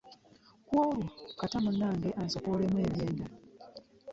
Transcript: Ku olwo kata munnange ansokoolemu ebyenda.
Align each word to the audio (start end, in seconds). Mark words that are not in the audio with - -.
Ku 0.65 0.73
olwo 0.85 1.05
kata 1.39 1.57
munnange 1.63 2.09
ansokoolemu 2.21 2.77
ebyenda. 2.87 3.25